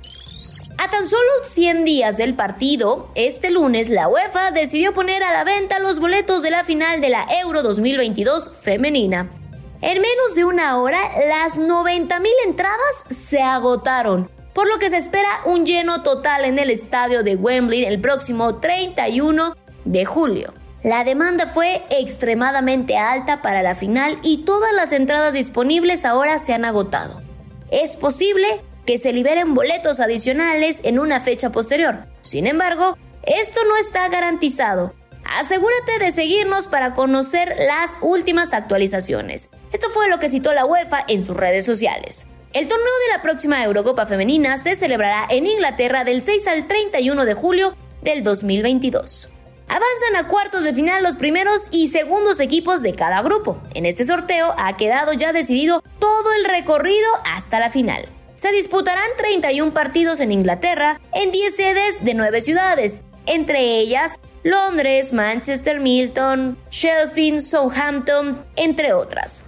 A 0.77 0.89
tan 0.91 1.07
solo 1.07 1.29
100 1.43 1.85
días 1.85 2.17
del 2.17 2.35
partido, 2.35 3.09
este 3.15 3.49
lunes 3.49 3.89
la 3.89 4.07
UEFA 4.07 4.51
decidió 4.51 4.93
poner 4.93 5.23
a 5.23 5.33
la 5.33 5.43
venta 5.43 5.79
los 5.79 5.99
boletos 5.99 6.43
de 6.43 6.51
la 6.51 6.63
final 6.63 7.01
de 7.01 7.09
la 7.09 7.25
Euro 7.41 7.63
2022 7.63 8.51
femenina. 8.61 9.42
En 9.83 9.99
menos 9.99 10.33
de 10.33 10.45
una 10.45 10.77
hora, 10.77 10.97
las 11.27 11.59
90.000 11.59 12.25
entradas 12.45 13.03
se 13.09 13.41
agotaron, 13.41 14.31
por 14.53 14.69
lo 14.69 14.79
que 14.79 14.89
se 14.89 14.95
espera 14.95 15.27
un 15.43 15.65
lleno 15.65 16.03
total 16.03 16.45
en 16.45 16.57
el 16.57 16.69
estadio 16.69 17.21
de 17.21 17.35
Wembley 17.35 17.83
el 17.83 17.99
próximo 17.99 18.61
31 18.61 19.57
de 19.83 20.05
julio. 20.05 20.53
La 20.83 21.03
demanda 21.03 21.47
fue 21.47 21.83
extremadamente 21.89 22.97
alta 22.97 23.41
para 23.41 23.61
la 23.61 23.75
final 23.75 24.19
y 24.23 24.45
todas 24.45 24.71
las 24.71 24.93
entradas 24.93 25.33
disponibles 25.33 26.05
ahora 26.05 26.39
se 26.39 26.53
han 26.53 26.63
agotado. 26.63 27.21
Es 27.69 27.97
posible 27.97 28.63
que 28.85 28.97
se 28.97 29.11
liberen 29.11 29.53
boletos 29.53 29.99
adicionales 29.99 30.79
en 30.85 30.97
una 30.97 31.19
fecha 31.19 31.51
posterior. 31.51 32.05
Sin 32.21 32.47
embargo, 32.47 32.97
esto 33.23 33.59
no 33.67 33.75
está 33.75 34.07
garantizado. 34.07 34.93
Asegúrate 35.39 35.97
de 35.97 36.11
seguirnos 36.11 36.67
para 36.67 36.93
conocer 36.93 37.55
las 37.57 37.97
últimas 38.01 38.53
actualizaciones. 38.53 39.49
Esto 39.71 39.89
fue 39.89 40.07
lo 40.07 40.19
que 40.19 40.29
citó 40.29 40.53
la 40.53 40.65
UEFA 40.65 41.03
en 41.07 41.25
sus 41.25 41.35
redes 41.35 41.65
sociales. 41.65 42.27
El 42.53 42.67
torneo 42.67 42.85
de 43.07 43.15
la 43.15 43.23
próxima 43.23 43.63
Eurocopa 43.63 44.05
Femenina 44.05 44.57
se 44.57 44.75
celebrará 44.75 45.25
en 45.31 45.47
Inglaterra 45.47 46.03
del 46.03 46.21
6 46.21 46.47
al 46.49 46.67
31 46.67 47.25
de 47.25 47.33
julio 47.33 47.75
del 48.03 48.21
2022. 48.21 49.33
Avanzan 49.67 50.23
a 50.23 50.27
cuartos 50.27 50.65
de 50.65 50.73
final 50.73 51.01
los 51.01 51.17
primeros 51.17 51.67
y 51.71 51.87
segundos 51.87 52.39
equipos 52.39 52.83
de 52.83 52.93
cada 52.93 53.23
grupo. 53.23 53.59
En 53.73 53.87
este 53.87 54.05
sorteo 54.05 54.53
ha 54.59 54.77
quedado 54.77 55.13
ya 55.13 55.33
decidido 55.33 55.81
todo 55.97 56.31
el 56.37 56.45
recorrido 56.45 57.07
hasta 57.25 57.59
la 57.59 57.71
final. 57.71 58.07
Se 58.35 58.51
disputarán 58.51 59.09
31 59.17 59.73
partidos 59.73 60.19
en 60.19 60.31
Inglaterra 60.31 61.01
en 61.11 61.31
10 61.31 61.55
sedes 61.55 62.05
de 62.05 62.13
9 62.13 62.39
ciudades, 62.41 63.03
entre 63.25 63.61
ellas 63.79 64.19
Londres, 64.43 65.13
Manchester, 65.13 65.79
Milton, 65.79 66.57
Sheffield, 66.69 67.39
Southampton, 67.39 68.45
entre 68.57 68.91
otras. 68.91 69.45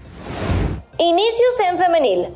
Inicios 0.98 1.60
en 1.70 1.78
femenil. 1.78 2.28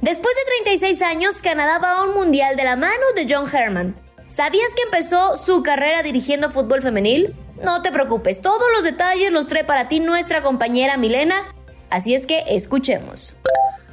Después 0.00 0.36
de 0.36 0.44
36 0.64 1.02
años, 1.02 1.42
Canadá 1.42 1.80
va 1.80 1.98
a 1.98 2.04
un 2.04 2.14
mundial 2.14 2.54
de 2.54 2.62
la 2.62 2.76
mano 2.76 3.04
de 3.16 3.26
John 3.28 3.52
Herman. 3.52 3.96
¿Sabías 4.24 4.72
que 4.76 4.82
empezó 4.82 5.36
su 5.36 5.64
carrera 5.64 6.02
dirigiendo 6.02 6.48
fútbol 6.48 6.80
femenil? 6.80 7.34
No 7.64 7.82
te 7.82 7.90
preocupes, 7.90 8.40
todos 8.40 8.68
los 8.74 8.84
detalles 8.84 9.32
los 9.32 9.48
trae 9.48 9.64
para 9.64 9.88
ti 9.88 9.98
nuestra 9.98 10.42
compañera 10.42 10.96
Milena, 10.96 11.34
así 11.90 12.14
es 12.14 12.28
que 12.28 12.44
escuchemos. 12.46 13.40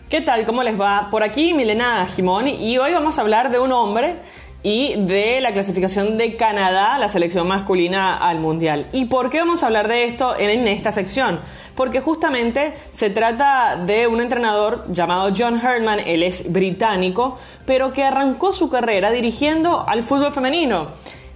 ¿Qué 0.07 0.21
tal? 0.21 0.45
¿Cómo 0.45 0.61
les 0.61 0.79
va? 0.79 1.07
Por 1.09 1.23
aquí 1.23 1.55
Milena 1.55 2.05
Jimón 2.05 2.47
y 2.47 2.77
hoy 2.77 2.93
vamos 2.93 3.17
a 3.17 3.21
hablar 3.21 3.49
de 3.49 3.57
un 3.57 3.71
hombre 3.71 4.17
y 4.65 4.95
de 4.97 5.41
la 5.41 5.53
clasificación 5.53 6.17
de 6.17 6.35
Canadá, 6.37 6.97
la 6.97 7.07
selección 7.07 7.47
masculina 7.47 8.17
al 8.17 8.39
Mundial. 8.39 8.87
¿Y 8.93 9.05
por 9.05 9.29
qué 9.29 9.37
vamos 9.37 9.61
a 9.61 9.67
hablar 9.67 9.87
de 9.87 10.05
esto 10.05 10.35
en 10.35 10.67
esta 10.67 10.91
sección? 10.91 11.39
Porque 11.75 12.01
justamente 12.01 12.73
se 12.89 13.11
trata 13.11 13.75
de 13.75 14.07
un 14.07 14.21
entrenador 14.21 14.87
llamado 14.91 15.31
John 15.37 15.61
Herdman, 15.63 15.99
él 15.99 16.23
es 16.23 16.51
británico, 16.51 17.37
pero 17.67 17.93
que 17.93 18.03
arrancó 18.03 18.53
su 18.53 18.71
carrera 18.71 19.11
dirigiendo 19.11 19.87
al 19.87 20.01
fútbol 20.01 20.33
femenino. 20.33 20.87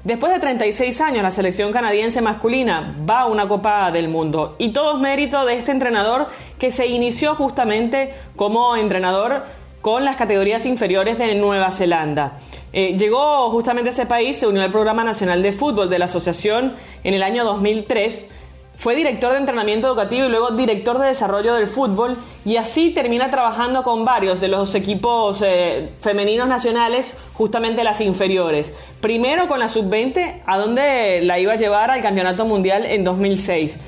Después 0.04 0.34
de 0.34 0.40
36 0.40 1.00
años, 1.02 1.22
la 1.22 1.30
selección 1.30 1.72
canadiense 1.72 2.22
masculina 2.22 2.96
va 3.08 3.22
a 3.22 3.26
una 3.28 3.48
Copa 3.48 3.92
del 3.92 4.08
Mundo 4.08 4.56
y 4.58 4.70
todo 4.70 4.96
es 4.96 5.02
mérito 5.02 5.46
de 5.46 5.54
este 5.54 5.72
entrenador 5.72 6.30
que 6.58 6.72
se 6.72 6.88
inició 6.88 7.36
justamente 7.36 8.14
como 8.36 8.76
entrenador 8.76 9.44
con 9.82 10.06
las 10.06 10.18
categorías 10.18 10.66
inferiores 10.66 11.18
de 11.18 11.36
Nueva 11.36 11.72
Zelanda. 11.72 12.40
Eh, 12.72 12.96
llegó 12.98 13.50
justamente 13.50 13.90
a 13.90 13.94
ese 13.94 14.06
país, 14.06 14.38
se 14.38 14.48
unió 14.48 14.62
al 14.62 14.72
Programa 14.72 15.04
Nacional 15.04 15.42
de 15.42 15.52
Fútbol 15.52 15.90
de 15.90 16.00
la 16.00 16.06
Asociación 16.06 16.74
en 17.04 17.14
el 17.14 17.24
año 17.24 17.44
2003. 17.44 18.28
Fue 18.78 18.96
director 18.96 19.34
de 19.34 19.40
entrenamiento 19.40 19.88
educativo 19.88 20.28
y 20.28 20.30
luego 20.30 20.52
director 20.52 21.00
de 21.00 21.08
desarrollo 21.08 21.54
del 21.54 21.68
fútbol 21.68 22.16
y 22.46 22.56
así 22.56 22.92
termina 22.92 23.30
trabajando 23.30 23.84
con 23.84 24.06
varios 24.06 24.40
de 24.40 24.48
los 24.48 24.74
equipos 24.74 25.42
eh, 25.46 25.90
femeninos 26.00 26.48
nacionales, 26.48 27.18
justamente 27.34 27.84
las 27.84 28.00
inferiores. 28.00 28.74
Primero 29.02 29.50
con 29.50 29.60
la 29.60 29.68
sub-20, 29.68 30.44
a 30.46 30.58
donde 30.58 31.20
la 31.24 31.40
iba 31.40 31.54
a 31.54 31.58
llevar 31.58 31.92
al 31.92 32.02
Campeonato 32.02 32.46
Mundial 32.46 32.86
en 32.86 33.04
2006. 33.04 33.80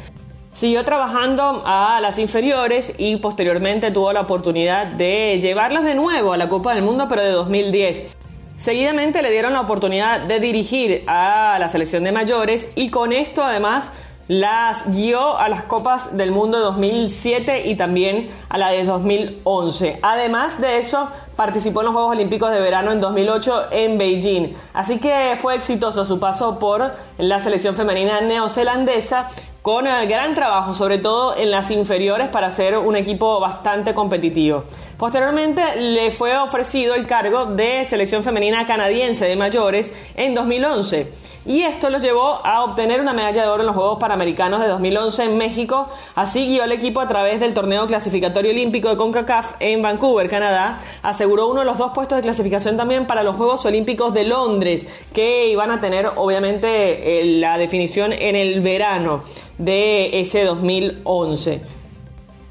Siguió 0.52 0.84
trabajando 0.84 1.64
a 1.66 2.00
las 2.02 2.20
inferiores 2.20 2.94
y 2.98 3.16
posteriormente 3.16 3.90
tuvo 3.90 4.12
la 4.12 4.22
oportunidad 4.22 4.86
de 4.86 5.40
llevarlas 5.42 5.86
de 5.86 5.96
nuevo 5.96 6.34
a 6.34 6.38
la 6.38 6.50
Copa 6.50 6.76
del 6.76 6.84
Mundo, 6.84 7.08
pero 7.08 7.22
de 7.22 7.32
2010. 7.32 8.18
Seguidamente 8.58 9.22
le 9.22 9.32
dieron 9.32 9.54
la 9.54 9.62
oportunidad 9.62 10.20
de 10.20 10.42
dirigir 10.42 11.04
a 11.08 11.58
la 11.58 11.70
selección 11.70 12.04
de 12.04 12.12
mayores 12.12 12.74
y 12.76 12.90
con 12.90 13.14
esto 13.14 13.44
además 13.44 13.94
las 14.28 14.92
guió 14.92 15.38
a 15.38 15.48
las 15.48 15.64
Copas 15.64 16.18
del 16.18 16.32
Mundo 16.32 16.58
de 16.58 16.64
2007 16.66 17.70
y 17.70 17.76
también 17.76 18.30
a 18.50 18.58
la 18.58 18.72
de 18.72 18.84
2011. 18.84 20.00
Además 20.02 20.60
de 20.60 20.80
eso, 20.80 21.10
participó 21.38 21.80
en 21.80 21.86
los 21.88 21.94
Juegos 21.94 22.12
Olímpicos 22.12 22.52
de 22.52 22.60
Verano 22.60 22.92
en 22.92 23.00
2008 23.00 23.72
en 23.72 23.98
Beijing. 23.98 24.54
Así 24.74 25.00
que 25.00 25.38
fue 25.42 25.56
exitoso 25.56 26.06
su 26.06 26.20
paso 26.20 26.60
por 26.60 26.94
la 27.18 27.40
selección 27.40 27.76
femenina 27.76 28.20
neozelandesa 28.22 29.30
con 29.62 29.86
el 29.86 30.08
gran 30.08 30.34
trabajo, 30.34 30.74
sobre 30.74 30.98
todo 30.98 31.36
en 31.36 31.52
las 31.52 31.70
inferiores, 31.70 32.30
para 32.30 32.50
ser 32.50 32.78
un 32.78 32.96
equipo 32.96 33.40
bastante 33.40 33.94
competitivo. 33.94 34.64
Posteriormente 35.02 35.64
le 35.78 36.12
fue 36.12 36.38
ofrecido 36.38 36.94
el 36.94 37.08
cargo 37.08 37.48
de 37.48 37.86
selección 37.86 38.24
femenina 38.24 38.68
canadiense 38.68 39.26
de 39.26 39.36
mayores 39.36 39.92
en 40.16 40.36
2011 40.36 41.12
y 41.44 41.64
esto 41.64 41.90
lo 41.90 41.98
llevó 41.98 42.40
a 42.46 42.64
obtener 42.64 43.02
una 43.02 43.12
medalla 43.12 43.42
de 43.42 43.50
oro 43.50 43.62
en 43.62 43.66
los 43.66 43.76
Juegos 43.76 43.98
Panamericanos 43.98 44.62
de 44.62 44.68
2011 44.68 45.24
en 45.24 45.38
México. 45.40 45.90
Así 46.14 46.46
guió 46.46 46.66
el 46.66 46.72
equipo 46.72 47.02
a 47.02 47.08
través 47.08 47.40
del 47.40 47.56
torneo 47.56 47.88
clasificatorio 47.88 48.52
olímpico 48.52 48.90
de 48.90 48.98
CONCACAF 48.98 49.56
en 49.60 49.82
Vancouver, 49.82 50.30
Canadá. 50.30 50.80
Aseguró 51.02 51.48
uno 51.48 51.62
de 51.62 51.66
los 51.66 51.80
dos 51.80 51.94
puestos 51.94 52.18
de 52.18 52.22
clasificación 52.22 52.78
también 52.78 53.08
para 53.08 53.24
los 53.24 53.38
Juegos 53.38 53.66
Olímpicos 53.66 54.14
de 54.14 54.26
Londres, 54.26 54.88
que 55.16 55.48
iban 55.48 55.72
a 55.72 55.82
tener 55.82 56.12
obviamente 56.16 57.22
eh, 57.22 57.26
la 57.40 57.58
definición 57.58 58.14
en 58.14 58.36
el 58.36 58.62
verano 58.62 59.24
de 59.58 60.20
ese 60.22 60.44
2011. 60.44 61.81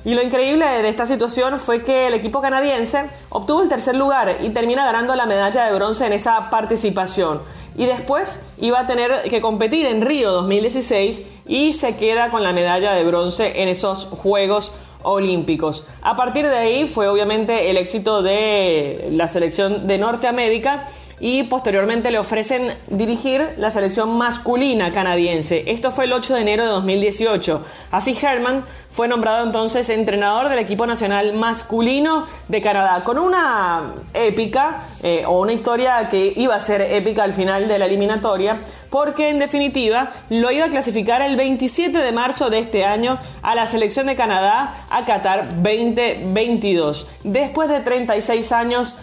Y 0.04 0.14
lo 0.14 0.22
increíble 0.22 0.64
de 0.64 0.88
esta 0.88 1.04
situación 1.04 1.58
fue 1.58 1.82
que 1.82 2.06
el 2.06 2.14
equipo 2.14 2.40
canadiense 2.40 3.04
obtuvo 3.28 3.62
el 3.62 3.68
tercer 3.68 3.94
lugar 3.94 4.38
y 4.40 4.50
termina 4.50 4.84
ganando 4.84 5.14
la 5.14 5.26
medalla 5.26 5.66
de 5.66 5.74
bronce 5.74 6.06
en 6.06 6.14
esa 6.14 6.48
participación 6.48 7.40
y 7.76 7.86
después 7.86 8.44
iba 8.58 8.80
a 8.80 8.86
tener 8.86 9.22
que 9.30 9.40
competir 9.40 9.86
en 9.86 10.02
Río 10.02 10.32
2016 10.32 11.26
y 11.46 11.72
se 11.72 11.96
queda 11.96 12.30
con 12.30 12.42
la 12.42 12.52
medalla 12.52 12.92
de 12.92 13.04
bronce 13.04 13.62
en 13.62 13.68
esos 13.68 14.06
Juegos 14.06 14.72
Olímpicos. 15.02 15.86
A 16.02 16.16
partir 16.16 16.46
de 16.46 16.56
ahí 16.56 16.86
fue 16.86 17.08
obviamente 17.08 17.70
el 17.70 17.76
éxito 17.76 18.22
de 18.22 19.08
la 19.12 19.28
selección 19.28 19.86
de 19.86 19.98
Norteamérica 19.98 20.88
y 21.20 21.42
posteriormente 21.44 22.10
le 22.10 22.18
ofrecen 22.18 22.72
dirigir 22.88 23.46
la 23.58 23.70
selección 23.70 24.16
masculina 24.16 24.90
canadiense. 24.90 25.64
Esto 25.66 25.90
fue 25.90 26.06
el 26.06 26.14
8 26.14 26.34
de 26.34 26.40
enero 26.40 26.64
de 26.64 26.70
2018. 26.70 27.64
Así 27.90 28.16
Herman 28.20 28.64
fue 28.90 29.06
nombrado 29.06 29.44
entonces 29.44 29.88
entrenador 29.90 30.48
del 30.48 30.58
equipo 30.58 30.86
nacional 30.86 31.34
masculino 31.34 32.26
de 32.48 32.60
Canadá, 32.60 33.02
con 33.02 33.18
una 33.18 33.94
épica 34.14 34.82
eh, 35.02 35.24
o 35.26 35.40
una 35.40 35.52
historia 35.52 36.08
que 36.08 36.32
iba 36.36 36.56
a 36.56 36.60
ser 36.60 36.80
épica 36.80 37.22
al 37.22 37.34
final 37.34 37.68
de 37.68 37.78
la 37.78 37.86
eliminatoria, 37.86 38.60
porque 38.88 39.28
en 39.28 39.38
definitiva 39.38 40.12
lo 40.30 40.50
iba 40.50 40.64
a 40.64 40.70
clasificar 40.70 41.22
el 41.22 41.36
27 41.36 41.98
de 41.98 42.12
marzo 42.12 42.50
de 42.50 42.58
este 42.58 42.84
año 42.84 43.20
a 43.42 43.54
la 43.54 43.66
selección 43.66 44.06
de 44.06 44.16
Canadá 44.16 44.86
a 44.90 45.04
Qatar 45.04 45.48
2022. 45.62 47.06
Después 47.22 47.68
de 47.68 47.80
36 47.80 48.52
años 48.52 48.96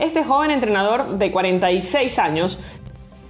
Este 0.00 0.24
joven 0.24 0.50
entrenador 0.50 1.18
de 1.18 1.30
46 1.30 2.18
años 2.18 2.58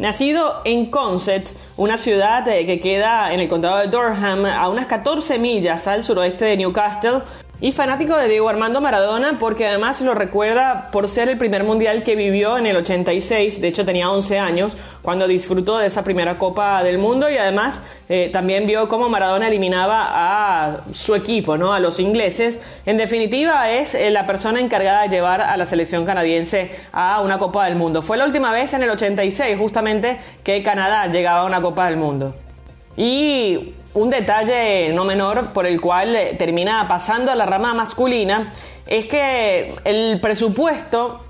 Nacido 0.01 0.63
en 0.65 0.87
Consett, 0.87 1.51
una 1.77 1.99
ciudad 1.99 2.49
eh, 2.49 2.65
que 2.65 2.81
queda 2.81 3.35
en 3.35 3.41
el 3.41 3.49
condado 3.51 3.77
de 3.77 3.89
Durham, 3.89 4.47
a 4.47 4.67
unas 4.71 4.87
14 4.87 5.39
millas 5.39 5.87
al 5.87 6.03
suroeste 6.03 6.47
de 6.47 6.57
Newcastle, 6.57 7.21
y 7.63 7.73
fanático 7.73 8.17
de 8.17 8.29
Diego 8.29 8.49
Armando 8.49 8.81
Maradona 8.81 9.37
porque 9.39 9.67
además 9.67 10.01
lo 10.01 10.15
recuerda 10.15 10.89
por 10.93 11.09
ser 11.09 11.29
el 11.29 11.37
primer 11.37 11.63
mundial 11.63 12.03
que 12.03 12.17
vivió 12.17 12.57
en 12.57 12.67
el 12.67 12.77
86, 12.77 13.61
de 13.61 13.69
hecho 13.69 13.85
tenía 13.85 14.11
11 14.11 14.39
años 14.39 14.77
cuando 15.03 15.29
disfrutó 15.29 15.77
de 15.77 15.87
esa 15.87 16.03
primera 16.03 16.39
Copa 16.39 16.83
del 16.83 16.97
Mundo 16.97 17.29
y 17.29 17.37
además 17.37 17.83
eh, 18.09 18.31
también 18.33 18.67
vio 18.67 18.89
cómo 18.89 19.11
Maradona 19.11 19.49
eliminaba 19.49 20.07
a 20.09 20.79
su 20.93 21.15
equipo, 21.15 21.59
¿no? 21.59 21.75
a 21.75 21.81
los 21.81 22.01
ingleses. 22.01 22.63
En 22.87 22.97
definitiva 22.97 23.71
es 23.71 23.95
eh, 23.95 24.11
la 24.11 24.27
persona 24.27 24.61
encargada 24.61 25.03
de 25.03 25.09
llevar 25.09 25.43
a 25.43 25.57
la 25.59 25.67
selección 25.67 26.07
canadiense 26.07 26.71
a 26.93 27.21
una 27.21 27.39
Copa 27.39 27.67
del 27.67 27.77
Mundo. 27.77 28.01
Fue 28.01 28.17
la 28.17 28.25
última 28.25 28.53
vez 28.53 28.73
en 28.73 28.83
el 28.83 28.91
86 28.91 29.59
justamente 29.59 29.90
que 30.45 30.63
Canadá 30.63 31.07
llegaba 31.07 31.41
a 31.41 31.45
una 31.45 31.61
Copa 31.61 31.87
del 31.87 31.97
Mundo. 31.97 32.35
Y 32.97 33.75
un 33.95 34.11
detalle 34.11 34.93
no 34.93 35.05
menor 35.05 35.53
por 35.53 35.67
el 35.67 35.81
cual 35.81 36.15
eh, 36.15 36.35
termina 36.39 36.87
pasando 36.87 37.33
a 37.33 37.35
la 37.35 37.47
rama 37.47 37.75
masculina 37.75 38.53
es 38.87 39.07
que 39.07 39.75
el 39.85 40.21
presupuesto 40.21 41.21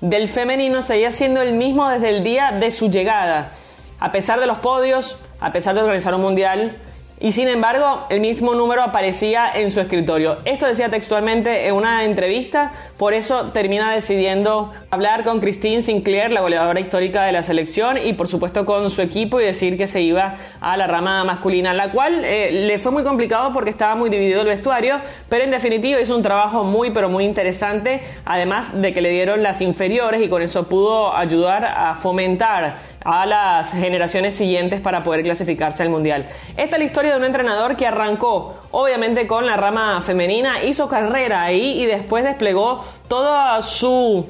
del 0.00 0.28
femenino 0.28 0.82
seguía 0.82 1.12
siendo 1.12 1.40
el 1.42 1.54
mismo 1.54 1.88
desde 1.88 2.10
el 2.10 2.24
día 2.24 2.52
de 2.52 2.70
su 2.70 2.90
llegada. 2.90 3.52
A 3.98 4.12
pesar 4.12 4.40
de 4.40 4.46
los 4.46 4.58
podios, 4.58 5.18
a 5.40 5.52
pesar 5.52 5.74
de 5.74 5.82
organizar 5.82 6.14
un 6.14 6.22
mundial, 6.22 6.76
y 7.20 7.32
sin 7.32 7.48
embargo 7.48 8.06
el 8.08 8.20
mismo 8.20 8.54
número 8.54 8.82
aparecía 8.82 9.50
en 9.54 9.70
su 9.70 9.78
escritorio. 9.78 10.38
Esto 10.46 10.66
decía 10.66 10.88
textualmente 10.88 11.66
en 11.66 11.74
una 11.74 12.04
entrevista, 12.04 12.72
por 12.96 13.12
eso 13.12 13.50
termina 13.52 13.92
decidiendo 13.92 14.72
hablar 14.90 15.22
con 15.22 15.40
Christine 15.40 15.82
Sinclair, 15.82 16.32
la 16.32 16.40
goleadora 16.40 16.80
histórica 16.80 17.24
de 17.24 17.32
la 17.32 17.42
selección, 17.42 17.98
y 17.98 18.14
por 18.14 18.26
supuesto 18.26 18.64
con 18.64 18.88
su 18.88 19.02
equipo 19.02 19.38
y 19.38 19.44
decir 19.44 19.76
que 19.76 19.86
se 19.86 20.00
iba 20.00 20.36
a 20.60 20.76
la 20.78 20.86
rama 20.86 21.22
masculina, 21.24 21.74
la 21.74 21.90
cual 21.90 22.24
eh, 22.24 22.66
le 22.66 22.78
fue 22.78 22.90
muy 22.90 23.04
complicado 23.04 23.52
porque 23.52 23.70
estaba 23.70 23.94
muy 23.94 24.08
dividido 24.08 24.40
el 24.40 24.46
vestuario, 24.46 25.00
pero 25.28 25.44
en 25.44 25.50
definitiva 25.50 26.00
hizo 26.00 26.16
un 26.16 26.22
trabajo 26.22 26.64
muy 26.64 26.90
pero 26.90 27.10
muy 27.10 27.24
interesante, 27.24 28.00
además 28.24 28.80
de 28.80 28.94
que 28.94 29.02
le 29.02 29.10
dieron 29.10 29.42
las 29.42 29.60
inferiores 29.60 30.22
y 30.22 30.28
con 30.28 30.40
eso 30.40 30.68
pudo 30.68 31.14
ayudar 31.14 31.66
a 31.66 31.94
fomentar 31.96 32.90
a 33.04 33.26
las 33.26 33.72
generaciones 33.72 34.34
siguientes 34.34 34.80
para 34.80 35.02
poder 35.02 35.22
clasificarse 35.22 35.82
al 35.82 35.88
Mundial. 35.88 36.26
Esta 36.56 36.76
es 36.76 36.78
la 36.78 36.84
historia 36.84 37.09
de 37.10 37.16
un 37.16 37.24
entrenador 37.24 37.76
que 37.76 37.86
arrancó 37.86 38.54
obviamente 38.70 39.26
con 39.26 39.46
la 39.46 39.56
rama 39.56 40.00
femenina, 40.02 40.62
hizo 40.62 40.88
carrera 40.88 41.42
ahí 41.42 41.82
y 41.82 41.86
después 41.86 42.24
desplegó 42.24 42.84
todo 43.08 43.60
su 43.62 44.26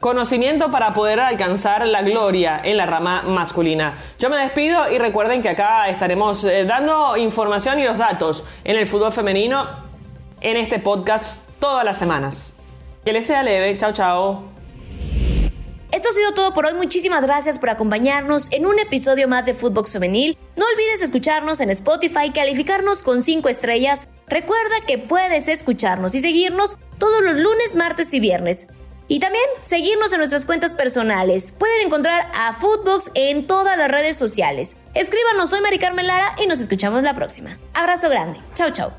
conocimiento 0.00 0.70
para 0.70 0.94
poder 0.94 1.20
alcanzar 1.20 1.86
la 1.86 2.02
gloria 2.02 2.60
en 2.64 2.78
la 2.78 2.86
rama 2.86 3.22
masculina. 3.22 3.98
Yo 4.18 4.30
me 4.30 4.38
despido 4.38 4.90
y 4.90 4.98
recuerden 4.98 5.42
que 5.42 5.50
acá 5.50 5.88
estaremos 5.88 6.42
eh, 6.44 6.64
dando 6.64 7.16
información 7.18 7.78
y 7.78 7.84
los 7.84 7.98
datos 7.98 8.44
en 8.64 8.76
el 8.76 8.86
fútbol 8.86 9.12
femenino 9.12 9.68
en 10.40 10.56
este 10.56 10.78
podcast 10.78 11.50
todas 11.60 11.84
las 11.84 11.98
semanas. 11.98 12.54
Que 13.04 13.12
les 13.12 13.26
sea 13.26 13.42
leve, 13.42 13.76
chao 13.76 13.92
chao. 13.92 14.49
Ha 16.10 16.12
sido 16.12 16.34
todo 16.34 16.52
por 16.52 16.66
hoy. 16.66 16.74
Muchísimas 16.74 17.22
gracias 17.22 17.60
por 17.60 17.70
acompañarnos 17.70 18.48
en 18.50 18.66
un 18.66 18.80
episodio 18.80 19.28
más 19.28 19.46
de 19.46 19.54
Footbox 19.54 19.92
Femenil. 19.92 20.36
No 20.56 20.64
olvides 20.66 21.02
escucharnos 21.02 21.60
en 21.60 21.70
Spotify, 21.70 22.32
calificarnos 22.34 23.04
con 23.04 23.22
5 23.22 23.48
estrellas. 23.48 24.08
Recuerda 24.26 24.74
que 24.88 24.98
puedes 24.98 25.46
escucharnos 25.46 26.16
y 26.16 26.18
seguirnos 26.18 26.78
todos 26.98 27.22
los 27.22 27.36
lunes, 27.36 27.76
martes 27.76 28.12
y 28.12 28.18
viernes. 28.18 28.66
Y 29.06 29.20
también 29.20 29.44
seguirnos 29.60 30.12
en 30.12 30.18
nuestras 30.18 30.46
cuentas 30.46 30.74
personales. 30.74 31.52
Pueden 31.52 31.86
encontrar 31.86 32.28
a 32.34 32.54
Footbox 32.54 33.12
en 33.14 33.46
todas 33.46 33.78
las 33.78 33.88
redes 33.88 34.16
sociales. 34.16 34.78
Escríbanos, 34.94 35.50
soy 35.50 35.60
Mari 35.60 35.78
Carmen 35.78 36.08
Lara 36.08 36.34
y 36.42 36.48
nos 36.48 36.58
escuchamos 36.58 37.04
la 37.04 37.14
próxima. 37.14 37.56
Abrazo 37.72 38.08
grande. 38.08 38.40
Chau, 38.54 38.72
chau. 38.72 38.90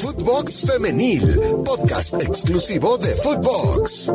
Footbox 0.00 0.64
Femenil, 0.64 1.40
podcast 1.64 2.22
exclusivo 2.22 2.98
de 2.98 3.08
Footbox. 3.16 4.12